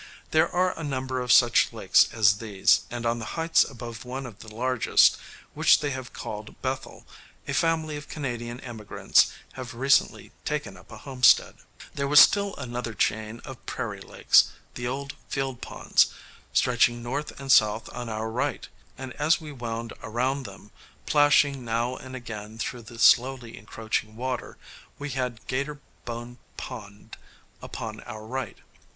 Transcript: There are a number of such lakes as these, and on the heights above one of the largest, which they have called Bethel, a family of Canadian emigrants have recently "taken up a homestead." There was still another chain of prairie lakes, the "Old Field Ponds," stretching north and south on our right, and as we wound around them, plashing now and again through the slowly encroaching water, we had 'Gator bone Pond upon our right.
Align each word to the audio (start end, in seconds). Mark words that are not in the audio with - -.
There 0.31 0.49
are 0.49 0.73
a 0.79 0.83
number 0.83 1.19
of 1.21 1.31
such 1.31 1.71
lakes 1.71 2.09
as 2.11 2.39
these, 2.39 2.85
and 2.89 3.05
on 3.05 3.19
the 3.19 3.35
heights 3.37 3.63
above 3.63 4.03
one 4.03 4.25
of 4.25 4.39
the 4.39 4.47
largest, 4.47 5.15
which 5.53 5.79
they 5.79 5.91
have 5.91 6.11
called 6.11 6.59
Bethel, 6.63 7.05
a 7.47 7.53
family 7.53 7.95
of 7.97 8.09
Canadian 8.09 8.59
emigrants 8.61 9.31
have 9.53 9.75
recently 9.75 10.31
"taken 10.43 10.75
up 10.75 10.91
a 10.91 10.97
homestead." 10.97 11.53
There 11.93 12.07
was 12.07 12.19
still 12.19 12.55
another 12.55 12.95
chain 12.95 13.41
of 13.45 13.63
prairie 13.67 13.99
lakes, 14.01 14.49
the 14.73 14.87
"Old 14.87 15.13
Field 15.29 15.61
Ponds," 15.61 16.07
stretching 16.51 17.03
north 17.03 17.39
and 17.39 17.51
south 17.51 17.87
on 17.93 18.09
our 18.09 18.31
right, 18.31 18.67
and 18.97 19.13
as 19.17 19.39
we 19.39 19.51
wound 19.51 19.93
around 20.01 20.45
them, 20.47 20.71
plashing 21.05 21.63
now 21.63 21.95
and 21.95 22.15
again 22.15 22.57
through 22.57 22.81
the 22.81 22.97
slowly 22.97 23.55
encroaching 23.55 24.15
water, 24.15 24.57
we 24.97 25.11
had 25.11 25.45
'Gator 25.45 25.79
bone 26.05 26.39
Pond 26.57 27.17
upon 27.61 27.99
our 27.99 28.25
right. 28.25 28.57